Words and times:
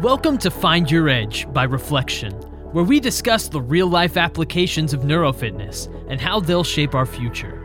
Welcome 0.00 0.38
to 0.38 0.50
Find 0.50 0.90
Your 0.90 1.08
Edge 1.08 1.50
by 1.52 1.62
Reflexion, 1.62 2.32
where 2.72 2.84
we 2.84 2.98
discuss 2.98 3.48
the 3.48 3.60
real 3.60 3.86
life 3.86 4.16
applications 4.16 4.92
of 4.92 5.02
neurofitness 5.02 5.88
and 6.10 6.20
how 6.20 6.40
they'll 6.40 6.64
shape 6.64 6.96
our 6.96 7.06
future. 7.06 7.63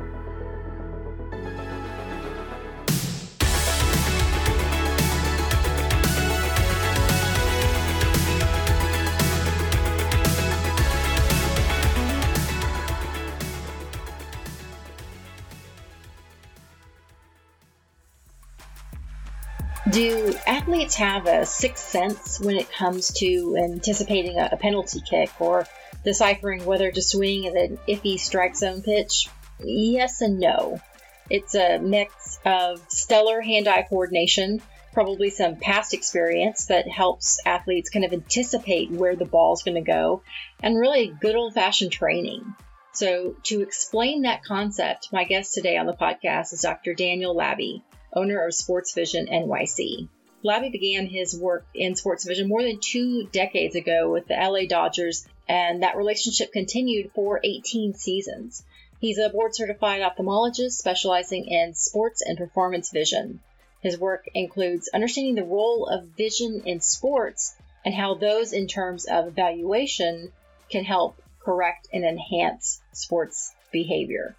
Do 19.88 20.36
athletes 20.46 20.96
have 20.96 21.26
a 21.26 21.46
sixth 21.46 21.90
sense 21.90 22.40
when 22.40 22.58
it 22.58 22.70
comes 22.70 23.14
to 23.20 23.56
anticipating 23.58 24.38
a, 24.38 24.58
penalty 24.58 25.00
kick 25.00 25.32
or 25.40 25.66
deciphering 26.04 26.66
whether 26.66 26.92
to 26.92 27.02
swing 27.02 27.48
at 27.48 27.56
an 27.56 27.80
iffy 27.88 28.20
strike 28.20 28.58
zone 28.58 28.82
pitch? 28.82 29.30
Yes 29.60 30.20
and 30.20 30.38
no. 30.40 30.82
It's 31.30 31.56
a 31.56 31.80
mix 31.80 32.40
of 32.46 32.86
stellar 32.90 33.40
hand 33.40 33.70
eye 33.70 33.84
coordination, 33.84 34.62
probably 34.92 35.30
some 35.30 35.56
past 35.56 35.94
experience 35.94 36.66
that 36.66 36.90
helps 36.90 37.40
athletes 37.46 37.90
kind 37.90 38.04
of 38.04 38.12
anticipate 38.12 38.92
where 38.92 39.16
the 39.16 39.26
ball's 39.26 39.64
going 39.64 39.76
to 39.76 39.82
go, 39.82 40.24
and 40.62 40.78
really 40.78 41.08
good 41.08 41.36
old 41.36 41.54
fashioned 41.54 41.94
training. 41.94 42.54
So, 42.92 43.38
to 43.44 43.62
explain 43.62 44.24
that 44.24 44.44
concept, 44.44 45.10
my 45.14 45.24
guest 45.24 45.54
today 45.54 45.78
on 45.78 45.86
the 45.86 45.94
podcast 45.94 46.52
is 46.52 46.62
Dr. 46.64 46.94
Daniel 46.94 47.34
Laby 47.34 47.82
owner 48.14 48.46
of 48.46 48.54
Sports 48.54 48.94
Vision 48.94 49.28
NYC. 49.28 50.08
Laby 50.44 50.72
began 50.72 51.06
his 51.06 51.38
work 51.38 51.66
in 51.74 51.96
Sports 51.96 52.26
Vision 52.26 52.48
more 52.48 52.64
than 52.64 52.80
two 52.80 53.26
decades 53.26 53.76
ago 53.76 54.10
with 54.10 54.28
the 54.28 54.36
LA 54.36 54.68
Dodgers, 54.68 55.28
and 55.48 55.84
that 55.84 55.98
relationship 55.98 56.54
continued 56.54 57.12
for 57.14 57.42
18 57.44 57.94
seasons. 57.96 58.64
He's 59.00 59.18
a 59.18 59.30
board 59.30 59.56
certified 59.56 60.02
ophthalmologist 60.02 60.72
specializing 60.72 61.46
in 61.48 61.74
sports 61.74 62.22
and 62.22 62.38
performance 62.38 62.92
vision. 62.92 63.40
His 63.82 63.98
work 63.98 64.26
includes 64.34 64.90
understanding 64.94 65.36
the 65.36 65.44
role 65.44 65.88
of 65.88 66.10
vision 66.18 66.64
in 66.66 66.82
sports 66.82 67.56
and 67.86 67.96
how 67.96 68.16
those, 68.16 68.52
in 68.52 68.68
terms 68.68 69.06
of 69.06 69.28
evaluation, 69.28 70.32
can 70.70 70.84
help 70.84 71.22
correct 71.40 71.88
and 71.94 72.04
enhance 72.04 72.82
sports 72.92 73.54
behavior. 73.72 74.36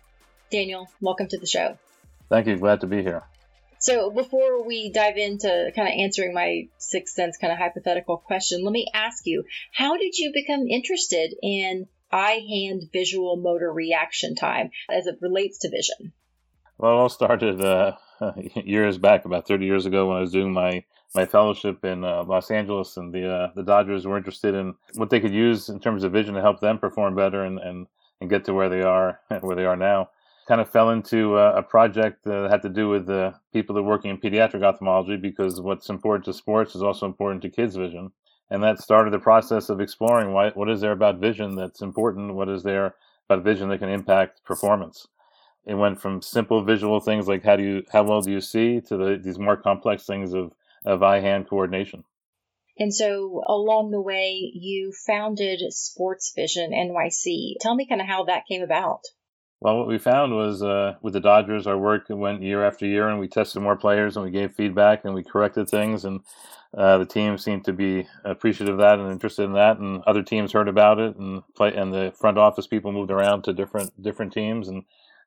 Daniel, 0.50 0.88
welcome 1.00 1.28
to 1.28 1.38
the 1.38 1.46
show. 1.46 1.78
Thank 2.28 2.46
you. 2.46 2.56
Glad 2.56 2.82
to 2.82 2.86
be 2.86 3.02
here. 3.02 3.22
So 3.80 4.10
before 4.10 4.62
we 4.66 4.92
dive 4.92 5.16
into 5.16 5.72
kind 5.74 5.88
of 5.88 5.94
answering 5.98 6.34
my 6.34 6.68
sixth 6.76 7.14
sense 7.14 7.38
kind 7.38 7.50
of 7.50 7.58
hypothetical 7.58 8.18
question, 8.18 8.62
let 8.62 8.72
me 8.72 8.86
ask 8.92 9.26
you, 9.26 9.44
how 9.72 9.96
did 9.96 10.18
you 10.18 10.32
become 10.34 10.68
interested 10.68 11.34
in 11.42 11.86
eye 12.12 12.44
hand 12.46 12.90
visual 12.92 13.36
motor 13.36 13.72
reaction 13.72 14.34
time 14.34 14.70
as 14.90 15.06
it 15.06 15.16
relates 15.22 15.60
to 15.60 15.70
vision? 15.70 16.12
Well, 16.76 16.92
it 16.92 16.96
all 16.96 17.08
started 17.08 17.62
uh, 17.62 17.96
years 18.54 18.98
back, 18.98 19.24
about 19.24 19.48
30 19.48 19.64
years 19.64 19.86
ago, 19.86 20.08
when 20.08 20.18
I 20.18 20.20
was 20.20 20.32
doing 20.32 20.52
my 20.52 20.84
my 21.14 21.26
fellowship 21.26 21.84
in 21.84 22.04
uh, 22.04 22.22
Los 22.22 22.50
Angeles, 22.52 22.98
and 22.98 23.14
the 23.14 23.28
uh, 23.28 23.50
the 23.54 23.62
Dodgers 23.62 24.06
were 24.06 24.18
interested 24.18 24.54
in 24.54 24.74
what 24.94 25.08
they 25.08 25.20
could 25.20 25.32
use 25.32 25.70
in 25.70 25.80
terms 25.80 26.04
of 26.04 26.12
vision 26.12 26.34
to 26.34 26.42
help 26.42 26.60
them 26.60 26.78
perform 26.78 27.16
better 27.16 27.44
and, 27.44 27.58
and, 27.58 27.86
and 28.20 28.28
get 28.28 28.44
to 28.44 28.52
where 28.52 28.68
they 28.68 28.82
are 28.82 29.20
where 29.40 29.56
they 29.56 29.64
are 29.64 29.76
now 29.76 30.10
kind 30.50 30.60
of 30.60 30.68
fell 30.68 30.90
into 30.90 31.38
a, 31.38 31.58
a 31.58 31.62
project 31.62 32.24
that 32.24 32.50
had 32.50 32.60
to 32.60 32.68
do 32.68 32.88
with 32.88 33.06
the 33.06 33.32
people 33.52 33.72
that 33.72 33.82
are 33.82 33.84
working 33.84 34.10
in 34.10 34.18
pediatric 34.18 34.64
ophthalmology 34.64 35.16
because 35.16 35.60
what's 35.60 35.88
important 35.88 36.24
to 36.24 36.32
sports 36.32 36.74
is 36.74 36.82
also 36.82 37.06
important 37.06 37.40
to 37.40 37.48
kids' 37.48 37.76
vision. 37.76 38.10
And 38.50 38.60
that 38.64 38.80
started 38.80 39.12
the 39.12 39.20
process 39.20 39.68
of 39.68 39.80
exploring 39.80 40.32
why, 40.32 40.50
what 40.50 40.68
is 40.68 40.80
there 40.80 40.90
about 40.90 41.20
vision 41.20 41.54
that's 41.54 41.82
important? 41.82 42.34
What 42.34 42.48
is 42.48 42.64
there 42.64 42.96
about 43.28 43.44
vision 43.44 43.68
that 43.68 43.78
can 43.78 43.90
impact 43.90 44.44
performance? 44.44 45.06
It 45.66 45.74
went 45.74 46.00
from 46.00 46.20
simple 46.20 46.64
visual 46.64 46.98
things 46.98 47.28
like 47.28 47.44
how 47.44 47.54
do 47.54 47.62
you 47.62 47.84
how 47.92 48.02
well 48.02 48.20
do 48.20 48.32
you 48.32 48.40
see 48.40 48.80
to 48.88 48.96
the, 48.96 49.20
these 49.22 49.38
more 49.38 49.56
complex 49.56 50.04
things 50.04 50.34
of, 50.34 50.52
of 50.84 51.00
eye 51.00 51.20
hand 51.20 51.48
coordination. 51.48 52.02
And 52.76 52.92
so 52.92 53.44
along 53.46 53.92
the 53.92 54.02
way, 54.02 54.50
you 54.52 54.92
founded 55.06 55.60
Sports 55.72 56.32
Vision 56.34 56.72
NYC. 56.72 57.54
Tell 57.60 57.76
me 57.76 57.86
kind 57.86 58.00
of 58.00 58.08
how 58.08 58.24
that 58.24 58.48
came 58.48 58.62
about. 58.62 59.02
Well, 59.60 59.76
what 59.76 59.88
we 59.88 59.98
found 59.98 60.34
was 60.34 60.62
uh, 60.62 60.94
with 61.02 61.12
the 61.12 61.20
Dodgers, 61.20 61.66
our 61.66 61.76
work 61.76 62.06
went 62.08 62.42
year 62.42 62.64
after 62.64 62.86
year, 62.86 63.08
and 63.10 63.20
we 63.20 63.28
tested 63.28 63.60
more 63.60 63.76
players, 63.76 64.16
and 64.16 64.24
we 64.24 64.30
gave 64.30 64.54
feedback, 64.54 65.04
and 65.04 65.14
we 65.14 65.22
corrected 65.22 65.68
things, 65.68 66.06
and 66.06 66.20
uh, 66.74 66.96
the 66.96 67.04
team 67.04 67.36
seemed 67.36 67.66
to 67.66 67.74
be 67.74 68.06
appreciative 68.24 68.76
of 68.76 68.80
that 68.80 68.98
and 68.98 69.12
interested 69.12 69.42
in 69.42 69.52
that, 69.52 69.78
and 69.78 70.02
other 70.06 70.22
teams 70.22 70.52
heard 70.52 70.68
about 70.68 70.98
it, 70.98 71.14
and 71.16 71.42
play, 71.54 71.74
and 71.74 71.92
the 71.92 72.10
front 72.18 72.38
office 72.38 72.66
people 72.66 72.90
moved 72.90 73.10
around 73.10 73.42
to 73.44 73.52
different 73.52 74.02
different 74.02 74.32
teams, 74.32 74.66
and 74.66 74.84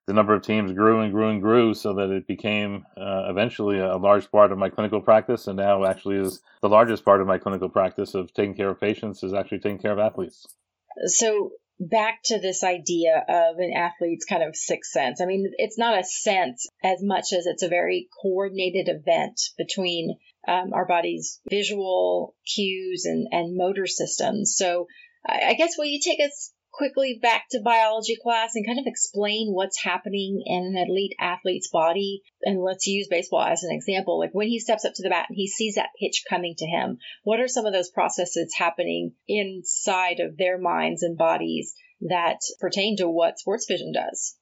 the 0.07 0.13
number 0.13 0.33
of 0.33 0.41
teams 0.41 0.73
grew 0.73 1.01
and 1.01 1.13
grew 1.13 1.29
and 1.29 1.39
grew, 1.39 1.75
so 1.75 1.93
that 1.93 2.09
it 2.09 2.25
became 2.25 2.85
uh, 2.97 3.27
eventually 3.29 3.77
a 3.77 3.97
large 3.97 4.31
part 4.31 4.51
of 4.51 4.57
my 4.57 4.69
clinical 4.69 4.99
practice, 4.99 5.45
and 5.45 5.57
now 5.57 5.85
actually 5.85 6.15
is 6.15 6.41
the 6.63 6.69
largest 6.69 7.05
part 7.05 7.21
of 7.21 7.27
my 7.27 7.37
clinical 7.37 7.69
practice 7.69 8.15
of 8.15 8.33
taking 8.33 8.55
care 8.55 8.71
of 8.71 8.81
patients 8.81 9.21
is 9.21 9.31
actually 9.31 9.59
taking 9.59 9.77
care 9.77 9.91
of 9.91 9.99
athletes. 9.99 10.47
So 11.05 11.51
back 11.79 12.19
to 12.25 12.39
this 12.39 12.63
idea 12.63 13.23
of 13.27 13.57
an 13.57 13.73
athlete's 13.75 14.25
kind 14.25 14.43
of 14.43 14.55
sixth 14.55 14.91
sense. 14.91 15.21
I 15.21 15.25
mean, 15.25 15.51
it's 15.57 15.77
not 15.77 15.99
a 15.99 16.03
sense 16.03 16.67
as 16.83 17.01
much 17.01 17.33
as 17.33 17.45
it's 17.45 17.63
a 17.63 17.69
very 17.69 18.07
coordinated 18.21 18.89
event 18.89 19.39
between 19.57 20.17
um, 20.47 20.73
our 20.73 20.85
body's 20.85 21.39
visual 21.49 22.35
cues 22.45 23.05
and, 23.05 23.27
and 23.31 23.57
motor 23.57 23.87
systems. 23.87 24.55
So 24.55 24.87
I, 25.25 25.53
guess 25.53 25.77
will 25.77 25.85
you 25.85 25.99
take 25.99 26.19
us 26.19 26.51
quickly 26.73 27.19
back 27.21 27.45
to 27.51 27.61
biology 27.63 28.17
class 28.21 28.55
and 28.55 28.65
kind 28.65 28.79
of 28.79 28.87
explain 28.87 29.53
what's 29.53 29.81
happening 29.81 30.41
in 30.45 30.75
an 30.75 30.87
elite 30.89 31.15
athlete's 31.19 31.69
body. 31.69 32.23
And 32.41 32.61
let's 32.61 32.87
use 32.87 33.07
baseball 33.07 33.43
as 33.43 33.63
an 33.63 33.71
example. 33.71 34.19
Like 34.19 34.33
when 34.33 34.47
he 34.47 34.59
steps 34.59 34.83
up 34.83 34.93
to 34.95 35.03
the 35.03 35.09
bat 35.09 35.27
and 35.29 35.35
he 35.37 35.47
sees 35.47 35.75
that 35.75 35.89
pitch 35.99 36.23
coming 36.27 36.55
to 36.57 36.65
him, 36.65 36.97
what 37.23 37.39
are 37.39 37.47
some 37.47 37.65
of 37.65 37.73
those 37.73 37.91
processes 37.91 38.53
happening 38.57 39.13
inside 39.27 40.19
of 40.19 40.35
their 40.35 40.57
minds 40.57 41.03
and 41.03 41.17
bodies 41.17 41.75
that 42.01 42.39
pertain 42.59 42.97
to 42.97 43.07
what 43.07 43.39
sports 43.39 43.65
vision 43.67 43.93
does? 43.93 44.35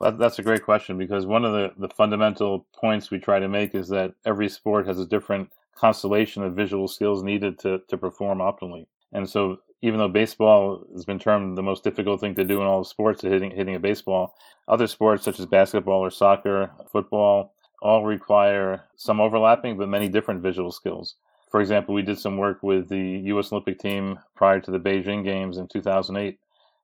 That's 0.00 0.38
a 0.38 0.44
great 0.44 0.62
question 0.62 0.96
because 0.96 1.26
one 1.26 1.44
of 1.44 1.52
the, 1.52 1.88
the 1.88 1.92
fundamental 1.94 2.66
points 2.78 3.10
we 3.10 3.18
try 3.18 3.40
to 3.40 3.48
make 3.48 3.74
is 3.74 3.88
that 3.88 4.14
every 4.24 4.48
sport 4.48 4.86
has 4.86 5.00
a 5.00 5.06
different 5.06 5.50
constellation 5.74 6.44
of 6.44 6.54
visual 6.54 6.86
skills 6.86 7.24
needed 7.24 7.58
to, 7.60 7.80
to 7.88 7.96
perform 7.96 8.38
optimally. 8.38 8.86
And 9.12 9.28
so 9.28 9.58
even 9.82 9.98
though 9.98 10.08
baseball 10.08 10.84
has 10.92 11.04
been 11.04 11.18
termed 11.18 11.56
the 11.56 11.62
most 11.62 11.84
difficult 11.84 12.20
thing 12.20 12.34
to 12.34 12.44
do 12.44 12.60
in 12.60 12.66
all 12.66 12.84
sports, 12.84 13.22
hitting 13.22 13.50
hitting 13.50 13.74
a 13.74 13.80
baseball, 13.80 14.34
other 14.66 14.86
sports 14.86 15.24
such 15.24 15.38
as 15.38 15.46
basketball 15.46 16.00
or 16.00 16.10
soccer, 16.10 16.70
football, 16.90 17.52
all 17.80 18.04
require 18.04 18.84
some 18.96 19.20
overlapping 19.20 19.78
but 19.78 19.88
many 19.88 20.08
different 20.08 20.42
visual 20.42 20.72
skills. 20.72 21.14
For 21.50 21.60
example, 21.60 21.94
we 21.94 22.02
did 22.02 22.18
some 22.18 22.36
work 22.36 22.62
with 22.62 22.88
the 22.88 23.22
U.S. 23.26 23.52
Olympic 23.52 23.78
team 23.78 24.18
prior 24.34 24.60
to 24.60 24.70
the 24.70 24.80
Beijing 24.80 25.24
Games 25.24 25.56
in 25.56 25.66
2008, 25.68 26.38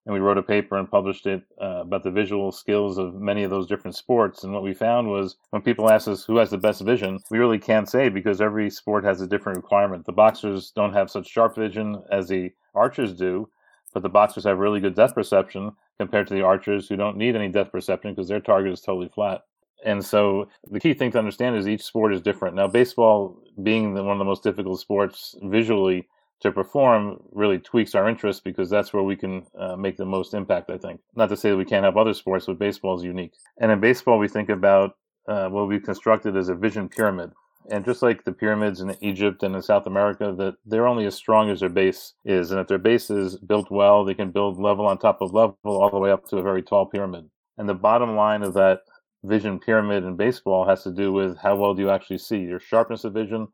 and 0.06 0.12
we 0.12 0.20
wrote 0.20 0.38
a 0.38 0.42
paper 0.42 0.76
and 0.76 0.90
published 0.90 1.26
it 1.26 1.42
uh, 1.60 1.80
about 1.80 2.02
the 2.02 2.10
visual 2.10 2.52
skills 2.52 2.98
of 2.98 3.14
many 3.14 3.42
of 3.42 3.50
those 3.50 3.66
different 3.66 3.96
sports. 3.96 4.44
And 4.44 4.52
what 4.52 4.62
we 4.62 4.74
found 4.74 5.08
was 5.08 5.36
when 5.50 5.62
people 5.62 5.90
ask 5.90 6.08
us 6.08 6.24
who 6.24 6.36
has 6.36 6.50
the 6.50 6.58
best 6.58 6.82
vision, 6.82 7.20
we 7.30 7.38
really 7.38 7.58
can't 7.58 7.88
say 7.88 8.08
because 8.08 8.40
every 8.40 8.68
sport 8.68 9.04
has 9.04 9.20
a 9.20 9.26
different 9.26 9.56
requirement. 9.56 10.04
The 10.04 10.12
boxers 10.12 10.70
don't 10.72 10.92
have 10.92 11.10
such 11.10 11.28
sharp 11.28 11.56
vision 11.56 12.02
as 12.10 12.28
the 12.28 12.52
archers 12.74 13.14
do, 13.14 13.48
but 13.94 14.02
the 14.02 14.08
boxers 14.08 14.44
have 14.44 14.58
really 14.58 14.80
good 14.80 14.94
depth 14.94 15.14
perception 15.14 15.72
compared 15.98 16.26
to 16.26 16.34
the 16.34 16.42
archers 16.42 16.88
who 16.88 16.96
don't 16.96 17.16
need 17.16 17.36
any 17.36 17.48
depth 17.48 17.72
perception 17.72 18.12
because 18.12 18.28
their 18.28 18.40
target 18.40 18.72
is 18.72 18.80
totally 18.80 19.08
flat. 19.08 19.42
And 19.84 20.04
so 20.04 20.48
the 20.70 20.80
key 20.80 20.94
thing 20.94 21.12
to 21.12 21.18
understand 21.18 21.56
is 21.56 21.68
each 21.68 21.82
sport 21.82 22.14
is 22.14 22.22
different. 22.22 22.56
Now, 22.56 22.66
baseball 22.66 23.38
being 23.62 23.94
the, 23.94 24.02
one 24.02 24.12
of 24.12 24.18
the 24.18 24.24
most 24.24 24.42
difficult 24.42 24.80
sports 24.80 25.36
visually, 25.42 26.08
to 26.40 26.52
perform 26.52 27.18
really 27.32 27.58
tweaks 27.58 27.94
our 27.94 28.08
interest 28.08 28.44
because 28.44 28.68
that's 28.68 28.92
where 28.92 29.02
we 29.02 29.16
can 29.16 29.46
uh, 29.58 29.76
make 29.76 29.96
the 29.96 30.04
most 30.04 30.34
impact, 30.34 30.70
I 30.70 30.78
think. 30.78 31.00
Not 31.14 31.28
to 31.30 31.36
say 31.36 31.50
that 31.50 31.56
we 31.56 31.64
can't 31.64 31.84
have 31.84 31.96
other 31.96 32.14
sports, 32.14 32.46
but 32.46 32.58
baseball 32.58 32.98
is 32.98 33.04
unique. 33.04 33.32
And 33.60 33.70
in 33.70 33.80
baseball, 33.80 34.18
we 34.18 34.28
think 34.28 34.48
about 34.48 34.96
uh, 35.28 35.48
what 35.48 35.68
we 35.68 35.80
constructed 35.80 36.36
as 36.36 36.48
a 36.48 36.54
vision 36.54 36.88
pyramid. 36.88 37.30
And 37.70 37.84
just 37.84 38.02
like 38.02 38.24
the 38.24 38.32
pyramids 38.32 38.82
in 38.82 38.94
Egypt 39.00 39.42
and 39.42 39.54
in 39.54 39.62
South 39.62 39.86
America, 39.86 40.34
that 40.36 40.56
they're 40.66 40.86
only 40.86 41.06
as 41.06 41.14
strong 41.14 41.48
as 41.48 41.60
their 41.60 41.70
base 41.70 42.12
is. 42.24 42.50
And 42.50 42.60
if 42.60 42.68
their 42.68 42.78
base 42.78 43.08
is 43.08 43.36
built 43.36 43.70
well, 43.70 44.04
they 44.04 44.12
can 44.12 44.30
build 44.30 44.60
level 44.60 44.86
on 44.86 44.98
top 44.98 45.22
of 45.22 45.32
level 45.32 45.56
all 45.64 45.90
the 45.90 45.98
way 45.98 46.10
up 46.10 46.26
to 46.28 46.36
a 46.36 46.42
very 46.42 46.62
tall 46.62 46.84
pyramid. 46.84 47.30
And 47.56 47.66
the 47.66 47.74
bottom 47.74 48.16
line 48.16 48.42
of 48.42 48.52
that 48.54 48.80
vision 49.22 49.58
pyramid 49.58 50.04
in 50.04 50.16
baseball 50.16 50.66
has 50.68 50.82
to 50.82 50.90
do 50.90 51.10
with 51.12 51.38
how 51.38 51.56
well 51.56 51.72
do 51.72 51.82
you 51.82 51.90
actually 51.90 52.18
see, 52.18 52.40
your 52.40 52.60
sharpness 52.60 53.04
of 53.04 53.14
vision 53.14 53.48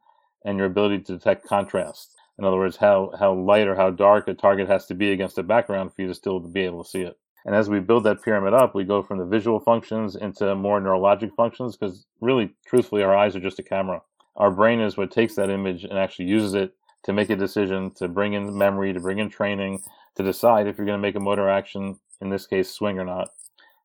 and 0.44 0.58
your 0.58 0.66
ability 0.66 0.98
to 0.98 1.12
detect 1.12 1.46
contrast. 1.46 2.16
In 2.40 2.46
other 2.46 2.56
words, 2.56 2.78
how, 2.78 3.12
how 3.18 3.34
light 3.34 3.68
or 3.68 3.76
how 3.76 3.90
dark 3.90 4.26
a 4.26 4.32
target 4.32 4.66
has 4.66 4.86
to 4.86 4.94
be 4.94 5.12
against 5.12 5.36
a 5.36 5.42
background 5.42 5.92
for 5.92 6.00
you 6.00 6.08
to 6.08 6.14
still 6.14 6.40
be 6.40 6.62
able 6.62 6.82
to 6.82 6.88
see 6.88 7.02
it. 7.02 7.18
And 7.44 7.54
as 7.54 7.68
we 7.68 7.80
build 7.80 8.04
that 8.04 8.22
pyramid 8.22 8.54
up, 8.54 8.74
we 8.74 8.84
go 8.84 9.02
from 9.02 9.18
the 9.18 9.26
visual 9.26 9.60
functions 9.60 10.16
into 10.16 10.54
more 10.54 10.80
neurologic 10.80 11.34
functions 11.36 11.76
because 11.76 12.06
really, 12.22 12.54
truthfully, 12.66 13.02
our 13.02 13.14
eyes 13.14 13.36
are 13.36 13.40
just 13.40 13.58
a 13.58 13.62
camera. 13.62 14.00
Our 14.36 14.50
brain 14.50 14.80
is 14.80 14.96
what 14.96 15.10
takes 15.10 15.34
that 15.34 15.50
image 15.50 15.84
and 15.84 15.98
actually 15.98 16.28
uses 16.28 16.54
it 16.54 16.72
to 17.04 17.12
make 17.12 17.28
a 17.28 17.36
decision, 17.36 17.90
to 17.96 18.08
bring 18.08 18.32
in 18.32 18.56
memory, 18.56 18.94
to 18.94 19.00
bring 19.00 19.18
in 19.18 19.28
training, 19.28 19.82
to 20.14 20.22
decide 20.22 20.66
if 20.66 20.78
you're 20.78 20.86
going 20.86 20.98
to 20.98 21.02
make 21.02 21.16
a 21.16 21.20
motor 21.20 21.50
action, 21.50 22.00
in 22.22 22.30
this 22.30 22.46
case, 22.46 22.70
swing 22.70 22.98
or 22.98 23.04
not. 23.04 23.28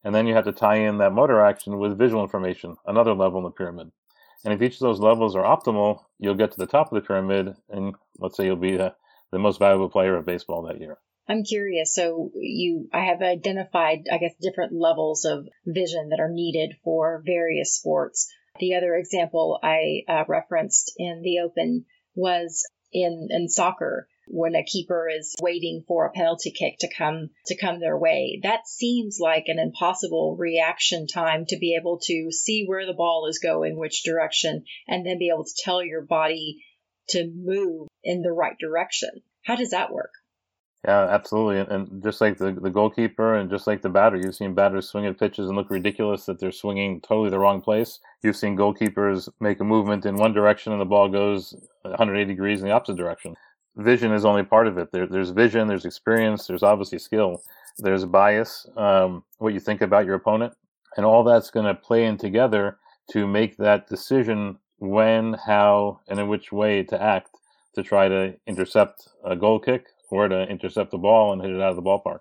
And 0.05 0.15
then 0.15 0.27
you 0.27 0.33
have 0.33 0.45
to 0.45 0.53
tie 0.53 0.77
in 0.77 0.97
that 0.99 1.11
motor 1.11 1.41
action 1.41 1.77
with 1.77 1.97
visual 1.97 2.23
information, 2.23 2.77
another 2.85 3.13
level 3.13 3.39
in 3.39 3.43
the 3.43 3.51
pyramid. 3.51 3.91
And 4.45 4.53
if 4.53 4.61
each 4.61 4.75
of 4.75 4.81
those 4.81 4.99
levels 4.99 5.35
are 5.35 5.43
optimal, 5.43 6.03
you'll 6.19 6.35
get 6.35 6.51
to 6.51 6.57
the 6.57 6.67
top 6.67 6.91
of 6.91 6.95
the 6.95 7.05
pyramid, 7.05 7.55
and 7.67 7.95
let's 8.19 8.37
say 8.37 8.45
you'll 8.45 8.55
be 8.55 8.77
the, 8.77 8.93
the 9.31 9.39
most 9.39 9.57
valuable 9.57 9.89
player 9.89 10.15
of 10.15 10.25
baseball 10.25 10.61
that 10.67 10.79
year. 10.79 10.99
I'm 11.27 11.43
curious. 11.43 11.95
So 11.95 12.31
you, 12.35 12.87
I 12.93 13.05
have 13.05 13.21
identified, 13.21 14.07
I 14.11 14.19
guess, 14.19 14.35
different 14.39 14.73
levels 14.73 15.25
of 15.25 15.47
vision 15.65 16.09
that 16.09 16.19
are 16.19 16.29
needed 16.29 16.75
for 16.83 17.23
various 17.25 17.75
sports. 17.75 18.31
The 18.59 18.75
other 18.75 18.95
example 18.95 19.59
I 19.61 20.03
uh, 20.07 20.23
referenced 20.27 20.93
in 20.97 21.23
the 21.23 21.39
open 21.39 21.85
was 22.13 22.69
in 22.93 23.27
in 23.31 23.49
soccer 23.49 24.07
when 24.27 24.55
a 24.55 24.63
keeper 24.63 25.07
is 25.09 25.35
waiting 25.41 25.83
for 25.87 26.05
a 26.05 26.11
penalty 26.11 26.51
kick 26.51 26.77
to 26.79 26.93
come 26.93 27.29
to 27.47 27.57
come 27.57 27.79
their 27.79 27.97
way. 27.97 28.39
That 28.43 28.67
seems 28.67 29.19
like 29.19 29.45
an 29.47 29.59
impossible 29.59 30.35
reaction 30.37 31.07
time 31.07 31.45
to 31.47 31.57
be 31.57 31.75
able 31.79 31.99
to 32.05 32.31
see 32.31 32.65
where 32.65 32.85
the 32.85 32.93
ball 32.93 33.27
is 33.27 33.39
going, 33.39 33.77
which 33.77 34.03
direction, 34.03 34.65
and 34.87 35.05
then 35.05 35.19
be 35.19 35.29
able 35.29 35.45
to 35.45 35.63
tell 35.63 35.83
your 35.83 36.01
body 36.01 36.63
to 37.09 37.31
move 37.35 37.87
in 38.03 38.21
the 38.21 38.31
right 38.31 38.57
direction. 38.59 39.09
How 39.43 39.55
does 39.55 39.71
that 39.71 39.91
work? 39.91 40.11
Yeah, 40.85 41.07
absolutely. 41.09 41.59
And, 41.59 41.71
and, 41.71 42.03
just 42.03 42.21
like 42.21 42.37
the, 42.37 42.51
the 42.51 42.69
goalkeeper 42.69 43.35
and 43.35 43.49
just 43.49 43.65
like 43.65 43.81
the 43.81 43.89
batter, 43.89 44.17
you've 44.17 44.35
seen 44.35 44.53
batters 44.53 44.87
swing 44.87 45.07
at 45.07 45.17
pitches 45.17 45.47
and 45.47 45.57
look 45.57 45.71
ridiculous 45.71 46.25
that 46.25 46.39
they're 46.39 46.51
swinging 46.51 47.01
totally 47.01 47.31
the 47.31 47.39
wrong 47.39 47.59
place. 47.59 47.99
You've 48.21 48.35
seen 48.35 48.55
goalkeepers 48.55 49.27
make 49.39 49.59
a 49.59 49.63
movement 49.63 50.05
in 50.05 50.15
one 50.15 50.33
direction 50.33 50.73
and 50.73 50.81
the 50.81 50.85
ball 50.85 51.09
goes 51.09 51.55
180 51.81 52.31
degrees 52.31 52.61
in 52.61 52.67
the 52.67 52.73
opposite 52.73 52.97
direction. 52.97 53.35
Vision 53.77 54.11
is 54.13 54.25
only 54.25 54.43
part 54.43 54.67
of 54.67 54.77
it. 54.77 54.91
There, 54.91 55.07
there's 55.07 55.31
vision, 55.31 55.67
there's 55.67 55.85
experience, 55.85 56.47
there's 56.47 56.63
obviously 56.63 56.99
skill, 56.99 57.41
there's 57.77 58.05
bias, 58.05 58.67
um, 58.77 59.23
what 59.37 59.53
you 59.53 59.59
think 59.59 59.81
about 59.81 60.05
your 60.05 60.15
opponent, 60.15 60.53
and 60.95 61.05
all 61.05 61.23
that's 61.23 61.51
going 61.51 61.65
to 61.65 61.75
play 61.75 62.05
in 62.05 62.17
together 62.17 62.77
to 63.11 63.27
make 63.27 63.57
that 63.57 63.87
decision 63.87 64.57
when, 64.77 65.33
how, 65.33 65.99
and 66.07 66.19
in 66.19 66.27
which 66.27 66.51
way 66.51 66.83
to 66.83 67.01
act 67.01 67.29
to 67.75 67.83
try 67.83 68.07
to 68.07 68.35
intercept 68.47 69.09
a 69.23 69.35
goal 69.35 69.59
kick 69.59 69.87
or 70.09 70.27
to 70.27 70.43
intercept 70.43 70.91
the 70.91 70.97
ball 70.97 71.33
and 71.33 71.41
hit 71.41 71.51
it 71.51 71.61
out 71.61 71.71
of 71.71 71.75
the 71.75 71.81
ballpark. 71.81 72.19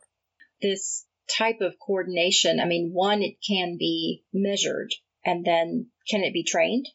This 0.60 1.06
type 1.30 1.60
of 1.60 1.74
coordination, 1.78 2.60
I 2.60 2.66
mean, 2.66 2.90
one, 2.92 3.22
it 3.22 3.36
can 3.46 3.76
be 3.78 4.24
measured, 4.32 4.92
and 5.24 5.44
then 5.44 5.86
can 6.08 6.22
it 6.22 6.32
be 6.32 6.44
trained? 6.44 6.88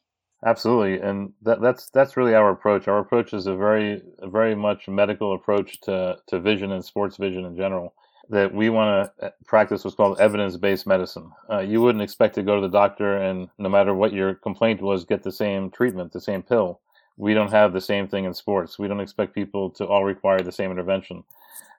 Absolutely, 0.46 1.00
and 1.06 1.34
that, 1.42 1.62
that's 1.62 1.90
that's 1.90 2.16
really 2.16 2.34
our 2.34 2.50
approach. 2.52 2.88
Our 2.88 3.00
approach 3.00 3.34
is 3.34 3.46
a 3.46 3.56
very 3.56 4.02
very 4.24 4.56
much 4.56 4.88
medical 4.88 5.34
approach 5.34 5.82
to 5.82 6.18
to 6.28 6.40
vision 6.40 6.72
and 6.72 6.84
sports 6.84 7.18
vision 7.18 7.46
in 7.46 7.58
general. 7.58 7.94
That 8.30 8.54
we 8.54 8.70
want 8.70 9.12
to 9.20 9.34
practice 9.46 9.84
what's 9.84 9.96
called 9.98 10.20
evidence 10.20 10.56
based 10.56 10.86
medicine. 10.88 11.32
Uh, 11.50 11.60
you 11.60 11.82
wouldn't 11.82 12.04
expect 12.04 12.36
to 12.36 12.44
go 12.44 12.56
to 12.56 12.62
the 12.62 12.72
doctor 12.72 13.18
and 13.18 13.50
no 13.58 13.70
matter 13.70 13.94
what 13.94 14.14
your 14.14 14.36
complaint 14.36 14.82
was, 14.82 15.04
get 15.04 15.24
the 15.24 15.32
same 15.32 15.72
treatment, 15.72 16.14
the 16.14 16.22
same 16.22 16.44
pill 16.44 16.80
we 17.20 17.34
don't 17.34 17.52
have 17.52 17.74
the 17.74 17.82
same 17.82 18.08
thing 18.08 18.24
in 18.24 18.34
sports. 18.34 18.80
We 18.80 18.88
don't 18.88 19.02
expect 19.02 19.36
people 19.36 19.70
to 19.72 19.86
all 19.86 20.06
require 20.06 20.40
the 20.40 20.54
same 20.54 20.72
intervention. 20.72 21.26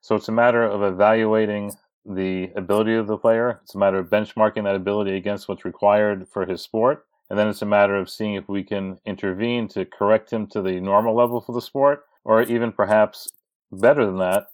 So 0.02 0.14
it's 0.14 0.28
a 0.28 0.32
matter 0.32 0.62
of 0.62 0.82
evaluating 0.82 1.72
the 2.04 2.50
ability 2.56 2.94
of 2.94 3.06
the 3.06 3.16
player. 3.16 3.58
It's 3.62 3.74
a 3.74 3.78
matter 3.78 3.98
of 3.98 4.10
benchmarking 4.10 4.64
that 4.64 4.74
ability 4.74 5.16
against 5.16 5.48
what's 5.48 5.64
required 5.64 6.28
for 6.28 6.44
his 6.44 6.60
sport. 6.60 7.06
And 7.30 7.38
then 7.38 7.48
it's 7.48 7.62
a 7.62 7.66
matter 7.66 7.96
of 7.96 8.10
seeing 8.10 8.34
if 8.34 8.48
we 8.48 8.64
can 8.64 8.98
intervene 9.06 9.68
to 9.68 9.84
correct 9.84 10.32
him 10.32 10.48
to 10.48 10.60
the 10.60 10.80
normal 10.80 11.14
level 11.16 11.40
for 11.40 11.52
the 11.52 11.62
sport, 11.62 12.04
or 12.24 12.42
even 12.42 12.72
perhaps 12.72 13.28
better 13.72 14.04
than 14.04 14.18
that, 14.18 14.48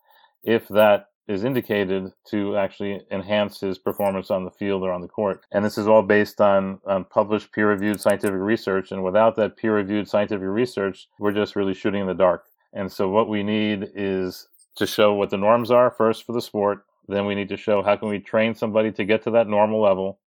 if 0.44 0.69
that 0.69 1.06
is 1.26 1.43
indicated 1.43 2.12
to 2.28 2.56
actually 2.56 3.00
enhance 3.11 3.58
his 3.61 3.78
performance 3.78 4.31
on 4.31 4.44
the 4.44 4.50
field 4.50 4.82
or 4.82 4.93
on 4.93 5.00
the 5.00 5.08
court. 5.08 5.40
And 5.50 5.64
this 5.64 5.76
is 5.76 5.88
all 5.88 6.02
based 6.02 6.40
on, 6.40 6.78
on 6.87 7.05
published 7.05 7.50
peer 7.52 7.69
reviewed 7.69 8.00
scientific 8.00 8.38
research. 8.38 8.93
And 8.93 9.02
without 9.02 9.34
that 9.37 9.56
peer 9.56 9.75
reviewed 9.75 10.08
scientific 10.08 10.46
research, 10.46 11.08
we're 11.19 11.32
just 11.32 11.56
really 11.56 11.75
shooting 11.75 12.02
in 12.02 12.06
the 12.06 12.14
dark. 12.14 12.44
And 12.72 12.93
so 12.93 13.08
what 13.08 13.29
we 13.29 13.43
need 13.43 13.90
is 13.94 14.46
to 14.76 14.87
show 14.87 15.14
what 15.14 15.31
the 15.31 15.38
norms 15.38 15.70
are 15.70 15.90
first 15.90 16.25
for 16.25 16.32
the 16.32 16.43
sport. 16.43 16.84
Then 17.08 17.26
we 17.26 17.34
need 17.34 17.49
to 17.49 17.56
show 17.56 17.82
how 17.82 17.96
can 17.96 18.08
we 18.08 18.20
train 18.20 18.55
somebody 18.55 18.93
to 18.93 19.05
get 19.05 19.22
to 19.25 19.31
that 19.32 19.49
normal 19.49 19.81
level. 19.81 20.20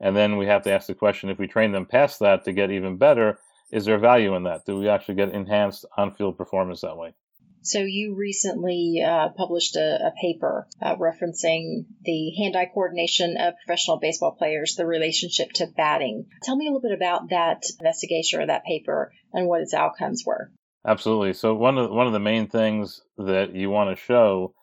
And 0.00 0.16
then 0.16 0.36
we 0.36 0.46
have 0.46 0.62
to 0.64 0.72
ask 0.72 0.86
the 0.86 0.94
question 0.94 1.30
if 1.30 1.38
we 1.38 1.46
train 1.46 1.72
them 1.72 1.86
past 1.86 2.20
that 2.20 2.44
to 2.44 2.52
get 2.52 2.70
even 2.70 2.96
better, 2.96 3.38
is 3.72 3.84
there 3.84 3.98
value 3.98 4.34
in 4.36 4.44
that? 4.44 4.64
Do 4.66 4.78
we 4.78 4.88
actually 4.88 5.16
get 5.16 5.30
enhanced 5.30 5.84
on 5.96 6.14
field 6.14 6.36
performance 6.36 6.82
that 6.82 6.96
way? 6.96 7.14
So 7.62 7.80
you 7.80 8.14
recently 8.14 9.02
uh, 9.04 9.30
published 9.36 9.74
a, 9.74 10.06
a 10.06 10.12
paper 10.20 10.68
uh, 10.80 10.94
referencing 10.96 11.86
the 12.04 12.30
hand-eye 12.38 12.70
coordination 12.72 13.36
of 13.36 13.54
professional 13.64 13.98
baseball 13.98 14.36
players, 14.38 14.76
the 14.76 14.86
relationship 14.86 15.50
to 15.54 15.66
batting. 15.66 16.26
Tell 16.44 16.54
me 16.54 16.66
a 16.66 16.70
little 16.70 16.88
bit 16.88 16.96
about 16.96 17.30
that 17.30 17.64
investigation 17.80 18.40
or 18.40 18.46
that 18.46 18.64
paper 18.64 19.12
and 19.32 19.48
what 19.48 19.62
its 19.62 19.74
outcomes 19.74 20.22
were. 20.24 20.52
Absolutely. 20.86 21.32
So 21.32 21.54
one 21.54 21.76
of 21.76 21.90
one 21.90 22.06
of 22.06 22.12
the 22.12 22.20
main 22.20 22.46
things 22.46 23.00
that 23.18 23.56
you 23.56 23.68
want 23.68 23.90
to 23.90 24.00
show 24.00 24.54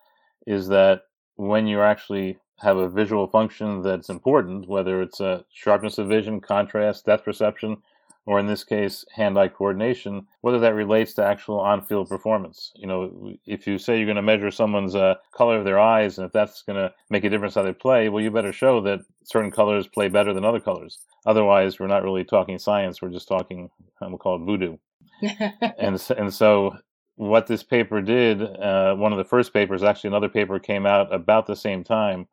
is 0.47 0.69
that 0.69 1.01
when 1.35 1.67
you're 1.67 1.83
actually 1.83 2.37
have 2.59 2.77
a 2.77 2.89
visual 2.89 3.27
function 3.27 3.81
that's 3.81 4.09
important, 4.09 4.67
whether 4.67 5.01
it's 5.01 5.19
a 5.19 5.45
sharpness 5.53 5.97
of 5.97 6.07
vision, 6.07 6.39
contrast, 6.39 7.05
depth 7.05 7.25
perception, 7.25 7.77
or 8.25 8.39
in 8.39 8.47
this 8.47 8.63
case, 8.63 9.03
hand-eye 9.13 9.49
coordination, 9.49 10.25
whether 10.41 10.59
that 10.59 10.75
relates 10.75 11.13
to 11.13 11.25
actual 11.25 11.59
on-field 11.59 12.07
performance. 12.07 12.71
You 12.75 12.87
know, 12.87 13.33
if 13.45 13.67
you 13.67 13.77
say 13.77 13.97
you're 13.97 14.05
going 14.05 14.15
to 14.15 14.21
measure 14.21 14.49
someone's 14.49 14.95
uh, 14.95 15.15
color 15.33 15.57
of 15.57 15.65
their 15.65 15.79
eyes, 15.79 16.17
and 16.17 16.25
if 16.25 16.31
that's 16.31 16.61
going 16.61 16.77
to 16.77 16.93
make 17.09 17.25
a 17.25 17.29
difference 17.29 17.55
how 17.55 17.63
they 17.63 17.73
play, 17.73 18.07
well, 18.07 18.23
you 18.23 18.31
better 18.31 18.53
show 18.53 18.79
that 18.81 19.01
certain 19.25 19.51
colors 19.51 19.87
play 19.87 20.07
better 20.07 20.33
than 20.33 20.45
other 20.45 20.61
colors. 20.61 20.99
Otherwise, 21.25 21.79
we're 21.79 21.87
not 21.87 22.03
really 22.03 22.23
talking 22.23 22.57
science; 22.57 23.01
we're 23.01 23.09
just 23.09 23.27
talking, 23.27 23.69
we'll 23.99 24.17
call 24.17 24.41
it 24.41 24.45
voodoo. 24.45 24.77
and 25.77 26.01
and 26.17 26.33
so 26.33 26.77
what 27.15 27.47
this 27.47 27.63
paper 27.63 28.01
did, 28.01 28.41
uh, 28.41 28.95
one 28.95 29.11
of 29.11 29.17
the 29.17 29.23
first 29.23 29.53
papers, 29.53 29.83
actually 29.83 30.09
another 30.09 30.29
paper 30.29 30.59
came 30.59 30.85
out 30.85 31.13
about 31.13 31.45
the 31.45 31.55
same 31.55 31.83
time 31.83 32.27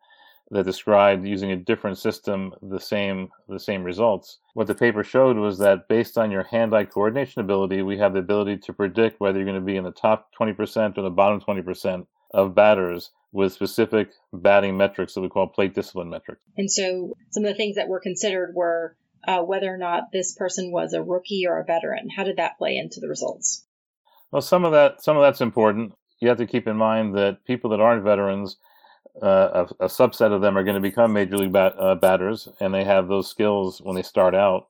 that 0.51 0.65
described 0.65 1.25
using 1.25 1.53
a 1.53 1.57
different 1.57 1.99
system 1.99 2.53
the 2.61 2.81
same 2.81 3.29
the 3.49 3.61
same 3.61 3.85
results. 3.85 4.39
What 4.55 4.67
the 4.67 4.75
paper 4.75 5.05
showed 5.05 5.37
was 5.37 5.59
that 5.59 5.89
based 5.89 6.19
on 6.19 6.31
your 6.31 6.43
hand-eye 6.43 6.87
coordination 6.87 7.41
ability, 7.41 7.83
we 7.83 7.99
have 7.99 8.13
the 8.13 8.19
ability 8.19 8.59
to 8.59 8.73
predict 8.73 9.21
whether 9.21 9.39
you're 9.39 9.47
going 9.47 9.55
to 9.55 9.61
be 9.61 9.77
in 9.77 9.85
the 9.85 9.93
top 9.93 10.31
20% 10.39 10.99
or 10.99 11.03
the 11.03 11.11
bottom 11.11 11.41
20% 11.41 12.07
of 12.33 12.55
batters 12.55 13.11
with 13.33 13.53
specific 13.53 14.11
batting 14.33 14.77
metrics 14.77 15.15
that 15.15 15.21
we 15.21 15.29
call 15.29 15.47
plate 15.47 15.75
discipline 15.75 16.11
metrics. 16.11 16.41
And 16.57 16.71
so 16.71 17.15
some 17.31 17.45
of 17.45 17.51
the 17.51 17.57
things 17.57 17.77
that 17.77 17.89
were 17.89 18.01
considered 18.01 18.53
were 18.55 18.97
uh, 19.27 19.43
whether 19.43 19.73
or 19.73 19.79
not 19.79 20.13
this 20.13 20.35
person 20.35 20.73
was 20.73 20.93
a 20.93 21.03
rookie 21.03 21.47
or 21.47 21.61
a 21.61 21.65
veteran. 21.65 22.09
How 22.09 22.25
did 22.25 22.39
that 22.39 22.59
play 22.59 22.77
into 22.77 23.01
the 23.01 23.09
results? 23.09 23.65
Well, 24.33 24.43
some 24.43 24.65
of 24.65 24.73
that 24.73 25.03
some 25.03 25.17
of 25.17 25.23
that's 25.23 25.41
important. 25.41 25.93
You 26.21 26.29
have 26.29 26.39
to 26.39 26.47
keep 26.47 26.67
in 26.67 26.77
mind 26.77 27.15
that 27.17 27.45
people 27.45 27.71
that 27.71 27.81
aren't 27.81 28.05
veterans 28.05 28.57
uh, 29.23 29.67
a, 29.81 29.85
a, 29.85 29.89
subset 29.89 30.33
of 30.33 30.41
them 30.41 30.57
are 30.57 30.65
going 30.65 30.75
to 30.75 30.81
become 30.81 31.13
major 31.13 31.37
league 31.37 31.53
bat, 31.53 31.75
uh, 31.79 31.95
batters, 31.95 32.49
and 32.61 32.73
they 32.73 32.85
have 32.85 33.09
those 33.09 33.29
skills 33.29 33.81
when 33.83 33.97
they 33.97 34.03
start 34.03 34.35
out. 34.35 34.69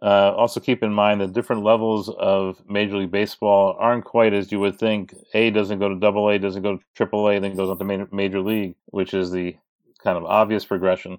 Uh, 0.00 0.32
also, 0.36 0.58
keep 0.58 0.82
in 0.82 0.92
mind 0.92 1.20
that 1.20 1.32
different 1.32 1.62
levels 1.62 2.08
of 2.18 2.60
Major 2.68 2.96
League 2.96 3.12
Baseball 3.12 3.76
aren't 3.78 4.04
quite 4.04 4.32
as 4.32 4.50
you 4.50 4.58
would 4.58 4.76
think. 4.76 5.14
A 5.34 5.50
doesn't 5.50 5.78
go 5.78 5.88
to 5.88 5.94
Double 5.94 6.28
A, 6.28 6.38
doesn't 6.38 6.62
go 6.62 6.76
to 6.76 6.84
Triple 6.96 7.28
A, 7.28 7.38
then 7.38 7.54
goes 7.54 7.70
on 7.70 7.78
to 7.78 8.08
Major 8.10 8.40
League, 8.40 8.74
which 8.86 9.14
is 9.14 9.30
the 9.30 9.56
kind 10.02 10.18
of 10.18 10.24
obvious 10.24 10.64
progression. 10.64 11.18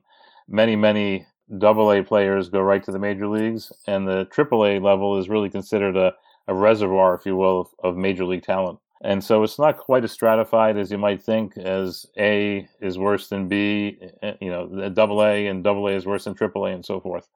Many, 0.50 0.76
many 0.76 1.28
Double 1.58 1.92
A 1.94 2.04
players 2.04 2.50
go 2.50 2.60
right 2.60 2.84
to 2.84 2.92
the 2.92 3.00
major 3.00 3.28
leagues, 3.28 3.72
and 3.88 4.06
the 4.06 4.26
Triple 4.26 4.66
A 4.66 4.80
level 4.80 5.18
is 5.18 5.30
really 5.30 5.50
considered 5.50 5.96
a, 5.96 6.14
a 6.48 6.54
reservoir, 6.54 7.16
if 7.16 7.26
you 7.26 7.38
will, 7.38 7.62
of, 7.62 7.68
of 7.84 7.96
major 7.96 8.26
league 8.26 8.44
talent. 8.44 8.80
And 9.04 9.22
so 9.22 9.44
it's 9.44 9.60
not 9.60 9.78
quite 9.78 10.06
as 10.06 10.14
stratified 10.14 10.78
as 10.78 10.90
you 10.90 10.98
might 10.98 11.22
think, 11.22 11.58
as 11.58 12.06
A 12.18 12.68
is 12.80 12.98
worse 12.98 13.28
than 13.28 13.50
B, 13.50 14.00
eh, 14.22 14.34
you 14.40 14.50
know, 14.50 14.90
double 14.90 15.22
A 15.22 15.48
and 15.48 15.64
double 15.64 15.88
A 15.88 15.92
is 15.92 16.06
worse 16.06 16.24
than 16.24 16.36
triple 16.36 16.66
A 16.66 16.72
and 16.72 16.86
so 16.86 17.02
forth. 17.02 17.28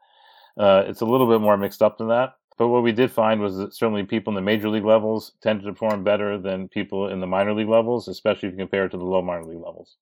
Uh, 0.57 0.83
it's 0.87 1.01
a 1.01 1.05
little 1.05 1.27
bit 1.27 1.41
more 1.41 1.57
mixed 1.57 1.81
up 1.81 1.97
than 1.97 2.07
that. 2.07 2.35
But 2.57 2.69
what 2.69 2.83
we 2.83 2.91
did 2.91 3.11
find 3.11 3.41
was 3.41 3.57
that 3.57 3.75
certainly 3.75 4.03
people 4.03 4.31
in 4.31 4.35
the 4.35 4.41
major 4.41 4.69
league 4.69 4.85
levels 4.85 5.33
tended 5.43 5.65
to 5.65 5.73
perform 5.73 6.03
better 6.03 6.39
than 6.39 6.69
people 6.69 7.09
in 7.09 7.19
the 7.19 7.27
minor 7.27 7.53
league 7.53 7.69
levels, 7.69 8.07
especially 8.07 8.47
if 8.47 8.53
you 8.53 8.59
compare 8.59 8.85
it 8.85 8.89
to 8.89 8.97
the 8.97 9.05
low 9.05 9.21
minor 9.21 9.43
league 9.43 9.63
levels. 9.63 9.97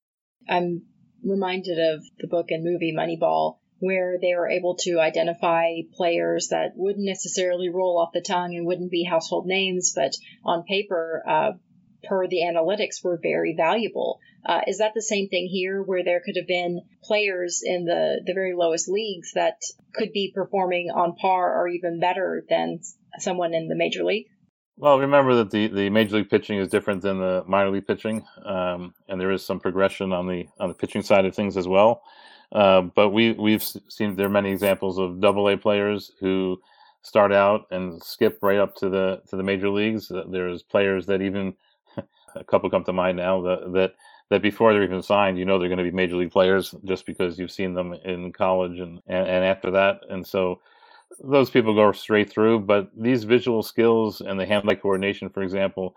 I'm 0.47 0.83
reminded 1.23 1.79
of 1.79 2.03
the 2.19 2.27
book 2.27 2.51
and 2.51 2.63
movie 2.63 2.93
Moneyball, 2.95 3.57
where 3.79 4.17
they 4.19 4.33
were 4.35 4.49
able 4.49 4.75
to 4.75 4.99
identify 4.99 5.81
players 5.93 6.49
that 6.49 6.71
wouldn't 6.75 7.05
necessarily 7.05 7.69
roll 7.69 7.99
off 7.99 8.13
the 8.13 8.21
tongue 8.21 8.55
and 8.55 8.65
wouldn't 8.65 8.91
be 8.91 9.03
household 9.03 9.45
names, 9.45 9.93
but 9.95 10.13
on 10.43 10.63
paper, 10.63 11.23
uh, 11.27 11.51
per 12.03 12.27
the 12.27 12.41
analytics, 12.41 13.03
were 13.03 13.19
very 13.21 13.53
valuable. 13.55 14.19
Uh, 14.45 14.61
is 14.67 14.77
that 14.77 14.93
the 14.93 15.01
same 15.01 15.27
thing 15.27 15.47
here, 15.51 15.81
where 15.81 16.03
there 16.03 16.21
could 16.23 16.35
have 16.37 16.47
been 16.47 16.81
players 17.03 17.61
in 17.63 17.85
the, 17.85 18.21
the 18.25 18.33
very 18.33 18.53
lowest 18.55 18.87
leagues 18.87 19.31
that 19.33 19.57
could 19.93 20.11
be 20.13 20.31
performing 20.33 20.91
on 20.93 21.15
par 21.15 21.59
or 21.59 21.67
even 21.67 21.99
better 21.99 22.45
than 22.47 22.79
someone 23.17 23.53
in 23.53 23.67
the 23.67 23.75
major 23.75 24.03
league? 24.03 24.27
Well, 24.77 24.99
remember 24.99 25.35
that 25.35 25.51
the, 25.51 25.67
the 25.67 25.89
major 25.89 26.17
league 26.17 26.29
pitching 26.29 26.59
is 26.59 26.67
different 26.67 27.01
than 27.01 27.19
the 27.19 27.43
minor 27.47 27.71
league 27.71 27.87
pitching, 27.87 28.25
um, 28.45 28.93
and 29.07 29.19
there 29.19 29.31
is 29.31 29.43
some 29.43 29.59
progression 29.59 30.11
on 30.11 30.27
the 30.27 30.47
on 30.59 30.67
the 30.67 30.75
pitching 30.75 31.01
side 31.01 31.25
of 31.25 31.33
things 31.33 31.55
as 31.55 31.67
well. 31.67 32.03
Uh, 32.51 32.81
but 32.81 33.09
we 33.09 33.33
we've 33.33 33.63
seen 33.63 34.15
there 34.15 34.27
are 34.27 34.29
many 34.29 34.51
examples 34.51 34.97
of 34.97 35.19
double 35.19 35.49
A 35.49 35.57
players 35.57 36.11
who 36.19 36.59
start 37.01 37.31
out 37.31 37.67
and 37.71 38.01
skip 38.03 38.39
right 38.41 38.57
up 38.57 38.75
to 38.75 38.89
the 38.89 39.21
to 39.29 39.35
the 39.35 39.43
major 39.43 39.69
leagues. 39.69 40.09
Uh, 40.11 40.23
there's 40.29 40.63
players 40.63 41.05
that 41.05 41.21
even 41.21 41.53
a 42.35 42.43
couple 42.43 42.69
come 42.69 42.83
to 42.83 42.93
mind 42.93 43.17
now 43.17 43.41
that 43.41 43.73
that 43.73 43.93
that 44.29 44.41
before 44.41 44.73
they're 44.73 44.83
even 44.83 45.03
signed, 45.03 45.37
you 45.37 45.45
know 45.45 45.59
they're 45.59 45.69
going 45.69 45.77
to 45.77 45.83
be 45.83 45.91
major 45.91 46.15
league 46.15 46.31
players 46.31 46.73
just 46.85 47.05
because 47.05 47.37
you've 47.37 47.51
seen 47.51 47.73
them 47.73 47.93
in 48.05 48.31
college 48.33 48.79
and, 48.79 48.99
and, 49.07 49.27
and 49.27 49.45
after 49.45 49.69
that. 49.71 50.01
And 50.09 50.25
so 50.25 50.61
those 51.19 51.49
people 51.49 51.75
go 51.75 51.91
straight 51.91 52.29
through. 52.29 52.61
But 52.61 52.89
these 52.97 53.23
visual 53.23 53.61
skills 53.61 54.21
and 54.21 54.39
the 54.39 54.45
hand-eye 54.45 54.75
coordination, 54.75 55.29
for 55.29 55.43
example, 55.43 55.95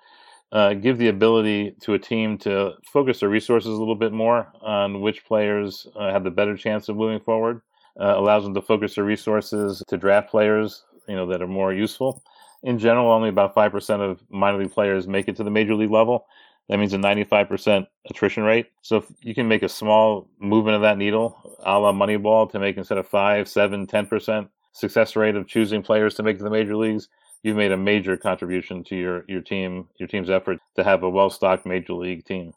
uh, 0.53 0.75
give 0.75 0.99
the 0.99 1.09
ability 1.09 1.75
to 1.81 1.95
a 1.95 1.99
team 1.99 2.39
to 2.39 2.73
focus 2.85 3.21
their 3.21 3.29
resources 3.29 3.71
a 3.71 3.79
little 3.79 3.95
bit 3.95 4.13
more 4.13 4.49
on 4.61 5.01
which 5.01 5.25
players 5.25 5.87
uh, 5.97 6.11
have 6.11 6.25
the 6.25 6.31
better 6.31 6.57
chance 6.57 6.89
of 6.89 6.97
moving 6.97 7.21
forward. 7.21 7.61
Uh, 8.01 8.15
allows 8.17 8.45
them 8.45 8.55
to 8.55 8.63
focus 8.63 8.95
their 8.95 9.05
resources 9.05 9.83
to 9.89 9.97
draft 9.97 10.31
players 10.31 10.85
you 11.09 11.17
know 11.17 11.27
that 11.27 11.43
are 11.43 11.49
more 11.49 11.73
useful. 11.73 12.23
In 12.63 12.79
general, 12.79 13.11
only 13.11 13.29
about 13.29 13.55
five 13.55 13.73
percent 13.73 14.03
of 14.03 14.21
minor 14.31 14.59
league 14.59 14.73
players 14.73 15.09
make 15.09 15.27
it 15.27 15.37
to 15.37 15.45
the 15.45 15.51
major 15.51 15.75
league 15.75 15.91
level. 15.91 16.27
That 16.69 16.79
means 16.79 16.93
a 16.93 16.99
95% 16.99 17.87
attrition 18.11 18.43
rate. 18.43 18.67
So 18.83 18.99
if 18.99 19.07
you 19.23 19.35
can 19.35 19.49
make 19.49 19.63
a 19.63 19.71
small 19.71 20.29
movement 20.39 20.77
of 20.77 20.83
that 20.83 20.99
needle, 20.99 21.57
a 21.61 21.79
la 21.79 21.93
Moneyball, 21.93 22.51
to 22.53 22.59
make 22.59 22.77
instead 22.77 22.99
of 22.99 23.09
5, 23.09 23.49
7, 23.49 23.87
10% 23.87 24.49
success 24.73 25.17
rate 25.17 25.35
of 25.35 25.47
choosing 25.47 25.83
players 25.83 26.15
to 26.17 26.23
make 26.23 26.37
to 26.37 26.45
the 26.45 26.51
major 26.51 26.77
leagues, 26.77 27.09
you've 27.43 27.57
made 27.57 27.73
a 27.73 27.77
major 27.77 28.17
contribution 28.17 28.85
to 28.85 28.97
your, 28.97 29.25
your 29.29 29.43
team, 29.43 29.89
your 29.99 30.09
team's 30.09 30.31
effort 30.31 30.59
to 30.77 30.85
have 30.85 31.03
a 31.03 31.11
well-stocked 31.11 31.67
major 31.67 31.95
league 31.95 32.25
team. 32.25 32.53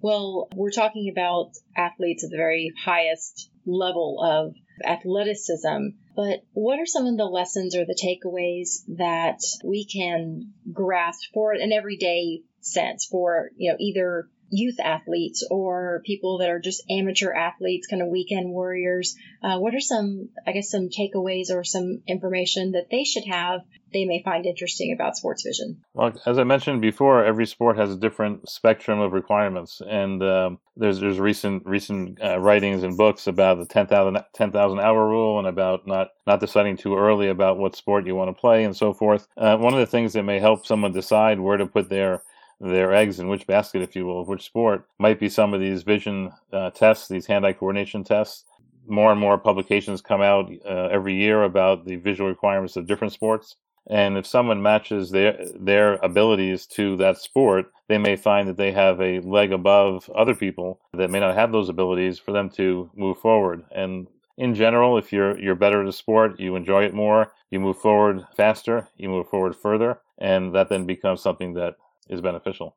Well, 0.00 0.48
we're 0.54 0.70
talking 0.70 1.10
about 1.10 1.52
athletes 1.76 2.22
at 2.22 2.30
the 2.30 2.36
very 2.36 2.72
highest 2.84 3.50
level 3.64 4.22
of 4.22 4.54
athleticism. 4.84 5.96
But 6.14 6.40
what 6.52 6.78
are 6.78 6.86
some 6.86 7.06
of 7.06 7.16
the 7.16 7.24
lessons 7.24 7.74
or 7.74 7.84
the 7.84 7.98
takeaways 7.98 8.84
that 8.98 9.40
we 9.64 9.84
can 9.84 10.52
grasp 10.72 11.30
for 11.34 11.52
an 11.52 11.72
everyday 11.72 12.42
sense 12.60 13.06
for, 13.06 13.50
you 13.56 13.70
know, 13.70 13.76
either 13.78 14.28
youth 14.50 14.78
athletes 14.80 15.46
or 15.50 16.02
people 16.04 16.38
that 16.38 16.50
are 16.50 16.60
just 16.60 16.84
amateur 16.90 17.32
athletes, 17.32 17.86
kind 17.86 18.02
of 18.02 18.08
weekend 18.08 18.50
warriors. 18.50 19.16
Uh, 19.42 19.58
what 19.58 19.74
are 19.74 19.80
some, 19.80 20.28
I 20.46 20.52
guess, 20.52 20.70
some 20.70 20.88
takeaways 20.88 21.50
or 21.50 21.64
some 21.64 22.02
information 22.06 22.72
that 22.72 22.88
they 22.90 23.04
should 23.04 23.24
have 23.26 23.60
they 23.92 24.04
may 24.04 24.22
find 24.22 24.44
interesting 24.46 24.92
about 24.92 25.16
sports 25.16 25.42
vision? 25.42 25.82
Well, 25.94 26.12
as 26.26 26.38
I 26.38 26.44
mentioned 26.44 26.82
before, 26.82 27.24
every 27.24 27.46
sport 27.46 27.78
has 27.78 27.90
a 27.90 27.96
different 27.96 28.48
spectrum 28.48 29.00
of 29.00 29.12
requirements, 29.12 29.80
and 29.80 30.22
um, 30.22 30.58
there's 30.76 31.00
there's 31.00 31.18
recent 31.18 31.64
recent 31.64 32.22
uh, 32.22 32.38
writings 32.38 32.82
and 32.82 32.96
books 32.96 33.26
about 33.26 33.58
the 33.58 33.66
10,000 33.66 34.22
10, 34.34 34.56
hour 34.56 35.08
rule 35.08 35.38
and 35.38 35.48
about 35.48 35.86
not 35.86 36.08
not 36.26 36.40
deciding 36.40 36.76
too 36.76 36.96
early 36.96 37.28
about 37.28 37.58
what 37.58 37.76
sport 37.76 38.06
you 38.06 38.14
want 38.14 38.28
to 38.28 38.40
play 38.40 38.64
and 38.64 38.76
so 38.76 38.92
forth. 38.92 39.28
Uh, 39.36 39.56
one 39.56 39.72
of 39.72 39.80
the 39.80 39.86
things 39.86 40.12
that 40.12 40.24
may 40.24 40.40
help 40.40 40.66
someone 40.66 40.92
decide 40.92 41.40
where 41.40 41.56
to 41.56 41.66
put 41.66 41.88
their 41.88 42.22
their 42.60 42.92
eggs 42.92 43.20
in 43.20 43.28
which 43.28 43.46
basket, 43.46 43.82
if 43.82 43.94
you 43.94 44.06
will, 44.06 44.20
of 44.20 44.28
which 44.28 44.44
sport, 44.44 44.86
might 44.98 45.20
be 45.20 45.28
some 45.28 45.52
of 45.54 45.60
these 45.60 45.82
vision 45.82 46.32
uh, 46.52 46.70
tests, 46.70 47.08
these 47.08 47.26
hand 47.26 47.46
eye 47.46 47.52
coordination 47.52 48.04
tests. 48.04 48.44
More 48.88 49.10
and 49.10 49.20
more 49.20 49.36
publications 49.36 50.00
come 50.00 50.22
out 50.22 50.50
uh, 50.64 50.88
every 50.92 51.14
year 51.14 51.42
about 51.42 51.84
the 51.84 51.96
visual 51.96 52.30
requirements 52.30 52.76
of 52.76 52.86
different 52.86 53.12
sports. 53.12 53.56
And 53.88 54.16
if 54.16 54.26
someone 54.26 54.62
matches 54.62 55.10
their 55.10 55.46
their 55.54 55.94
abilities 55.94 56.66
to 56.68 56.96
that 56.96 57.18
sport, 57.18 57.72
they 57.88 57.98
may 57.98 58.16
find 58.16 58.48
that 58.48 58.56
they 58.56 58.72
have 58.72 59.00
a 59.00 59.20
leg 59.20 59.52
above 59.52 60.10
other 60.10 60.34
people 60.34 60.80
that 60.92 61.10
may 61.10 61.20
not 61.20 61.36
have 61.36 61.52
those 61.52 61.68
abilities 61.68 62.18
for 62.18 62.32
them 62.32 62.50
to 62.50 62.90
move 62.96 63.18
forward. 63.18 63.64
And 63.70 64.08
in 64.36 64.54
general, 64.54 64.98
if 64.98 65.12
you're 65.12 65.38
you're 65.38 65.54
better 65.54 65.82
at 65.82 65.88
a 65.88 65.92
sport, 65.92 66.40
you 66.40 66.56
enjoy 66.56 66.84
it 66.84 66.94
more, 66.94 67.32
you 67.50 67.60
move 67.60 67.78
forward 67.78 68.24
faster, 68.36 68.88
you 68.96 69.08
move 69.08 69.28
forward 69.28 69.54
further, 69.54 70.00
and 70.18 70.54
that 70.54 70.68
then 70.68 70.84
becomes 70.84 71.22
something 71.22 71.54
that 71.54 71.76
is 72.08 72.20
beneficial. 72.20 72.76